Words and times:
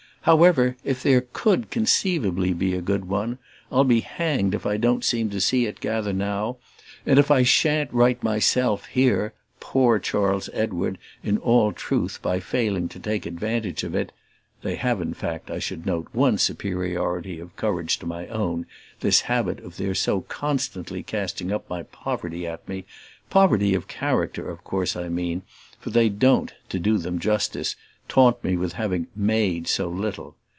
However, 0.23 0.77
if 0.83 1.01
there 1.01 1.21
COULD 1.21 1.61
be 1.61 1.67
conceivably 1.71 2.75
a 2.75 2.81
good 2.81 3.05
one, 3.05 3.39
I'll 3.71 3.83
be 3.83 4.01
hanged 4.01 4.53
if 4.53 4.67
I 4.67 4.77
don't 4.77 5.03
seem 5.03 5.31
to 5.31 5.41
see 5.41 5.65
it 5.65 5.79
gather 5.79 6.13
now, 6.13 6.57
and 7.07 7.17
if 7.17 7.31
I 7.31 7.41
sha'n't 7.41 7.91
write 7.91 8.21
myself 8.21 8.85
here 8.85 9.33
"poor" 9.59 9.97
Charles 9.97 10.47
Edward 10.53 10.99
in 11.23 11.39
all 11.39 11.71
truth 11.73 12.19
by 12.21 12.39
failing 12.39 12.87
to 12.89 12.99
take 12.99 13.25
advantage 13.25 13.83
of 13.83 13.95
it, 13.95 14.11
(They 14.61 14.75
have 14.75 15.01
in 15.01 15.15
fact, 15.15 15.49
I 15.49 15.57
should 15.57 15.87
note, 15.87 16.07
one 16.13 16.37
superiority 16.37 17.39
of 17.39 17.55
courage 17.55 17.97
to 17.97 18.05
my 18.05 18.27
own: 18.27 18.67
this 18.99 19.21
habit 19.21 19.59
of 19.61 19.77
their 19.77 19.95
so 19.95 20.21
constantly 20.21 21.01
casting 21.01 21.51
up 21.51 21.67
my 21.67 21.81
poverty 21.81 22.45
at 22.45 22.69
me 22.69 22.85
poverty 23.31 23.73
of 23.73 23.87
character, 23.87 24.47
of 24.47 24.63
course 24.63 24.95
I 24.95 25.09
mean, 25.09 25.41
for 25.79 25.89
they 25.89 26.09
don't, 26.09 26.53
to 26.69 26.77
do 26.77 26.99
them 26.99 27.17
justice, 27.17 27.75
taunt 28.09 28.43
me 28.43 28.57
with 28.57 28.73
having 28.73 29.07
"made" 29.15 29.65
so 29.67 29.87
little. 29.87 30.35